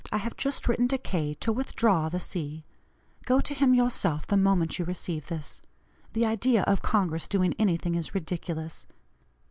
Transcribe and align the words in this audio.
I 0.11 0.17
have 0.17 0.35
just 0.35 0.67
written 0.67 0.87
to 0.87 0.97
K. 0.97 1.35
to 1.35 1.53
withdraw 1.53 2.09
the 2.09 2.19
C. 2.19 2.65
Go 3.25 3.39
to 3.39 3.53
him 3.53 3.75
yourself 3.75 4.25
the 4.25 4.35
moment 4.35 4.79
you 4.79 4.85
receive 4.85 5.27
this. 5.27 5.61
The 6.13 6.25
idea 6.25 6.63
of 6.63 6.81
Congress 6.81 7.27
doing 7.27 7.53
anything 7.59 7.93
is 7.93 8.15
ridiculous. 8.15 8.87